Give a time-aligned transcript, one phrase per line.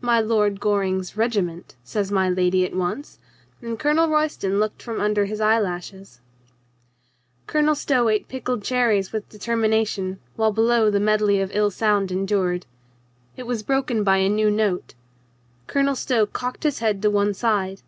[0.00, 3.20] "My Lord Goring's regiment," says my lady at once,
[3.62, 6.20] and Colonel Royston looked from under his eyelashes.
[7.46, 12.10] Colonel Stow ate pickled cherries with determina tion, while below the medley of ill sound
[12.10, 12.66] endured....
[13.36, 14.94] It was broken by a new note.
[15.68, 17.82] Colonel Stow cocked his head to one side.